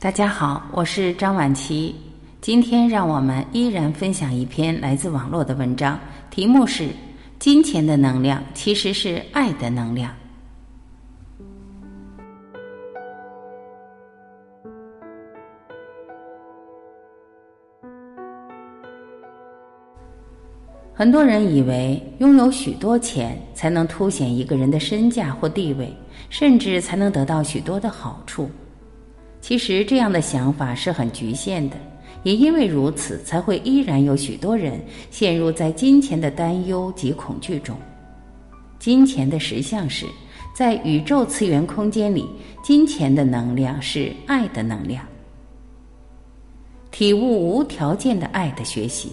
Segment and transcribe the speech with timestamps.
[0.00, 1.92] 大家好，我是张晚琪。
[2.40, 5.98] 今天让我们依然分享一篇来自网络的文章，
[6.30, 6.90] 题目是
[7.40, 10.14] “金钱的能量其实是爱的能量”。
[20.94, 25.92] 很多人以为拥有许多钱才能凸显一个人的身价或地位，
[26.30, 28.48] 甚至才能得到许多的好处。
[29.40, 31.76] 其实这样的想法是很局限的，
[32.22, 37.76] 也因为如此，才会依然有许多人陷入在金钱的担忧及恐惧中。
[38.78, 40.06] 金钱的实相是，
[40.54, 42.26] 在宇宙次元空间里，
[42.62, 45.04] 金钱的能量是爱的能量。
[46.90, 49.12] 体悟无条件的爱的学习。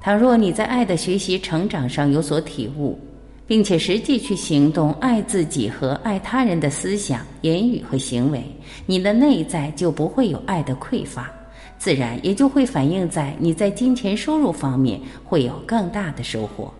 [0.00, 2.98] 倘若你在爱的学习成长上有所体悟，
[3.46, 8.42] 并且实际去行动爱自己和爱他人的思想、言语和行为，
[8.86, 11.30] 你的内在就不会有爱的匮乏，
[11.78, 16.72] 自然也就会反映在你在金钱收入方面会有更大的收获。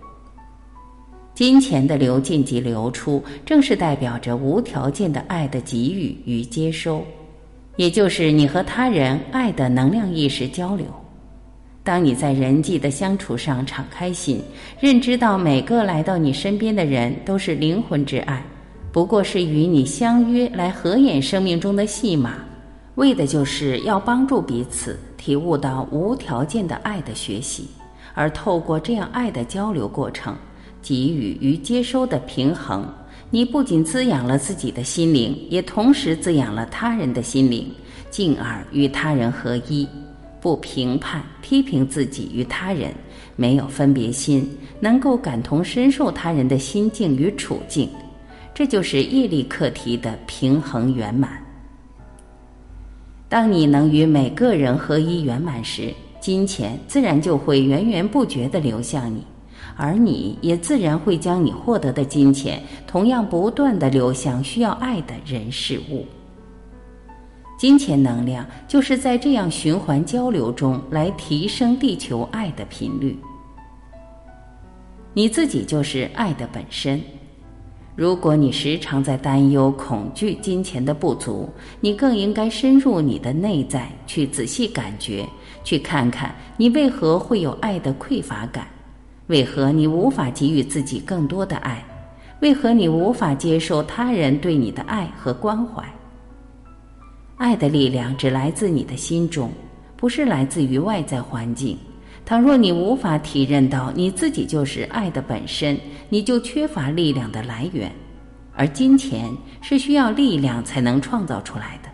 [1.34, 7.04] 金钱的流进及流出，正是代表着无条件的爱的给予与接收，
[7.76, 10.86] 也就是你和他人爱的能量意识交流。
[11.84, 14.40] 当你在人际的相处上敞开心，
[14.80, 18.42] 认知到每个来到你身边的人都是灵魂之爱，
[18.90, 22.36] 不过是与你相约来合演生命中的戏码，
[22.94, 27.68] 为的就是要帮助彼此体悟到无条件的爱的学习，
[28.14, 30.34] 而透过这样爱的交流过程，
[30.80, 32.90] 给予与接收的平衡，
[33.28, 37.70] 你不仅滋养了自己的心灵，也同时滋养了他人的心灵，
[38.08, 39.86] 进而与他人合一。
[40.44, 42.92] 不评判、批评自己与他人，
[43.34, 44.46] 没有分别心，
[44.78, 47.88] 能够感同身受他人的心境与处境，
[48.52, 51.42] 这就是业力课题的平衡圆满。
[53.26, 59.24] 当你能与每个人合一圆满时，金钱自然就会源源不绝地流向你，
[59.78, 66.04] 而你也自然会将你获得的金钱同样不断地流向需要爱的人事物。
[67.56, 73.16] 金钱能量就是在这样循环交流中来提升地球爱的频率。
[75.12, 77.00] 你自己就是爱的本身。
[77.96, 81.48] 如果你时常在担忧、恐惧金钱的不足，
[81.80, 85.24] 你更应该深入你的内在去仔细感觉，
[85.62, 88.66] 去看看你为何会有爱的匮乏感，
[89.28, 91.84] 为何你无法给予自己更多的爱，
[92.40, 95.84] 为何你无法接受他人对你的爱和关怀。
[97.36, 99.50] 爱的力量只来自你的心中，
[99.96, 101.76] 不是来自于外在环境。
[102.24, 105.78] 倘若你无法体认到你自己就是爱的本身，
[106.08, 107.90] 你就缺乏力量的来源。
[108.56, 109.28] 而金钱
[109.60, 111.88] 是需要力量才能创造出来的。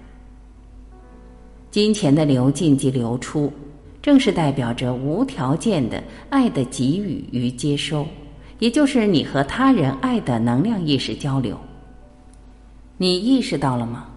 [1.71, 3.51] 金钱的流进及流出，
[4.03, 8.07] 正是代表着无条件的爱的给予与接收，
[8.59, 11.59] 也就是你和他人爱的能量意识交流。
[12.99, 14.10] 你意识到了吗？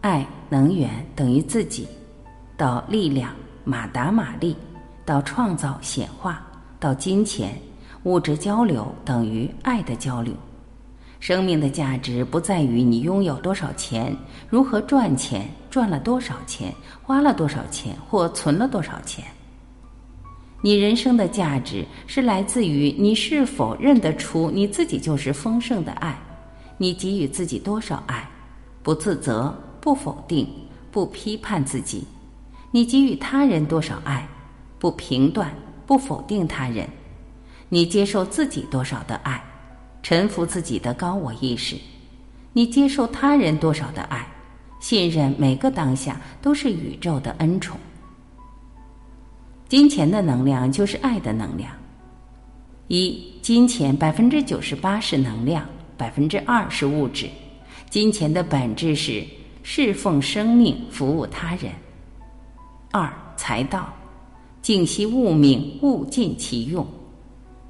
[0.00, 1.88] 爱能源等于自己，
[2.56, 4.56] 到力量马达马力，
[5.04, 6.40] 到创造显化，
[6.78, 7.58] 到金钱
[8.04, 10.32] 物质交流等于爱的交流。
[11.18, 14.16] 生命的价值不在于你拥有多少钱，
[14.48, 16.72] 如何赚钱，赚了多少钱，
[17.02, 19.24] 花了多少钱或存了多少钱。
[20.62, 26.16] 你人生的价值是来自于你是否认得出你自己就是丰盛的爱，
[26.76, 28.28] 你给予自己多少爱，
[28.82, 29.52] 不自责。
[29.80, 30.48] 不否定，
[30.90, 32.04] 不批判自己，
[32.70, 34.28] 你给予他人多少爱？
[34.78, 35.52] 不评断，
[35.86, 36.88] 不否定他人，
[37.68, 39.42] 你接受自己多少的爱？
[40.02, 41.76] 臣服自己的高我意识，
[42.52, 44.26] 你接受他人多少的爱？
[44.80, 47.78] 信任每个当下都是宇宙的恩宠。
[49.68, 51.72] 金钱的能量就是爱的能量。
[52.86, 55.66] 一，金钱百分之九十八是能量，
[55.96, 57.28] 百分之二是物质。
[57.90, 59.26] 金钱的本质是。
[59.62, 61.72] 侍奉生命，服务他人。
[62.90, 63.92] 二财道，
[64.62, 66.86] 静惜物命，物尽其用。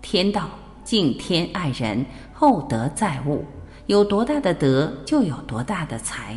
[0.00, 0.48] 天道，
[0.84, 3.44] 敬天爱人，厚德载物。
[3.86, 6.36] 有多大的德，就有多大的财。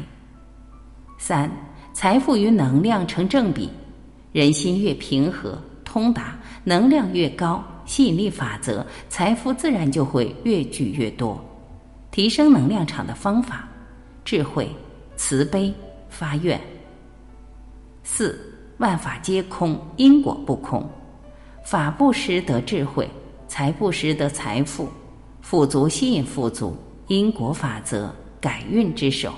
[1.17, 1.51] 三
[1.93, 3.69] 财富与能量成正比，
[4.31, 11.39] 人心越平和、通达，能量越高，吸引力法则，财富自然就会越聚越多。
[12.09, 13.67] 提升能量场的方法，
[14.25, 14.69] 智慧。
[15.23, 15.71] 慈悲
[16.09, 16.59] 发愿。
[18.03, 18.35] 四
[18.79, 20.83] 万法皆空，因果不空。
[21.63, 23.07] 法布施得智慧，
[23.47, 24.89] 财布施得财富，
[25.41, 26.75] 富足吸引富足，
[27.05, 29.31] 因果法则改运之手。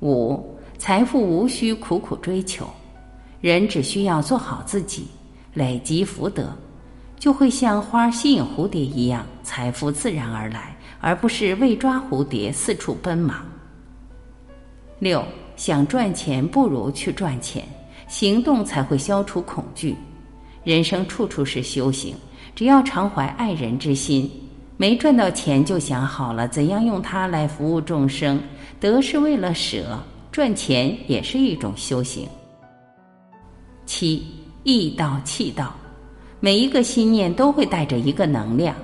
[0.00, 2.68] 五财富无需苦苦追求，
[3.40, 5.08] 人只需要做好自己，
[5.54, 6.54] 累积福德，
[7.18, 13.42] 就会像花吸引蝴蝶一样，财富自然而来，而不是为抓蝴蝶四处奔忙。
[14.98, 15.24] 六，
[15.56, 17.62] 想赚钱不如去赚钱，
[18.08, 19.94] 行动才会消除恐惧。
[20.64, 22.14] 人生处处是修行，
[22.54, 24.30] 只要常怀爱人之心，
[24.76, 28.40] 没赚到钱就想好了怎样用它来服务众生。
[28.80, 29.98] 得是为了舍，
[30.30, 32.28] 赚钱也是一种修行。
[33.86, 34.24] 七，
[34.64, 35.74] 意道气道，
[36.40, 38.74] 每一个心念都会带着一个能量，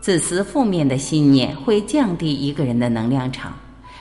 [0.00, 3.52] 自私负面的心念会降低一个人的能量场。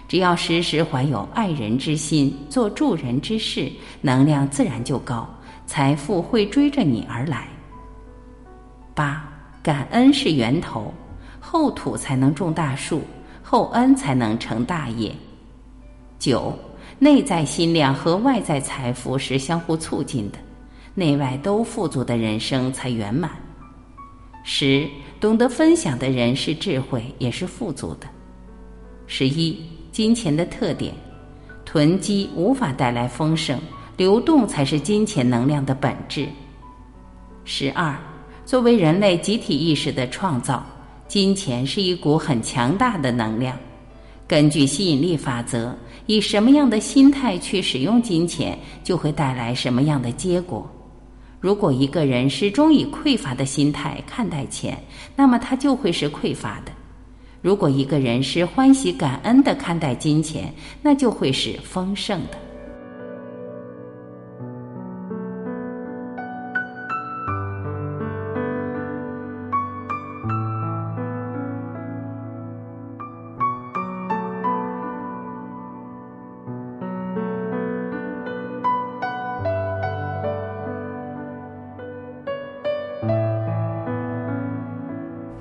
[0.07, 3.71] 只要时时怀有爱人之心，做助人之事，
[4.01, 5.27] 能量自然就高，
[5.65, 7.47] 财富会追着你而来。
[8.93, 9.27] 八，
[9.63, 10.93] 感恩是源头，
[11.39, 13.01] 厚土才能种大树，
[13.41, 15.11] 厚恩才能成大业。
[16.19, 16.57] 九，
[16.99, 20.37] 内在心量和外在财富是相互促进的，
[20.93, 23.31] 内外都富足的人生才圆满。
[24.43, 24.87] 十，
[25.19, 28.07] 懂得分享的人是智慧，也是富足的。
[29.07, 29.74] 十一。
[29.95, 30.93] 金钱的特点，
[31.63, 33.57] 囤积无法带来丰盛，
[33.95, 36.27] 流动才是金钱能量的本质。
[37.45, 37.95] 十二，
[38.45, 40.61] 作为人类集体意识的创造，
[41.07, 43.57] 金钱是一股很强大的能量。
[44.27, 45.73] 根据吸引力法则，
[46.07, 50.69] 以什么样的心态去使用金钱，就会带来什么样的结果。
[51.39, 54.77] 如果一个人始终以匮乏的心态看待钱，
[55.15, 56.73] 那么他就会是匮乏的。
[57.45, 60.51] 如果一个人是欢喜感恩的看待金钱，
[60.81, 62.39] 那就会是丰盛的。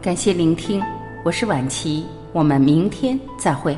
[0.02, 0.82] 感谢聆听。
[1.24, 2.04] 我是晚琪，
[2.34, 3.74] 我们明天再会。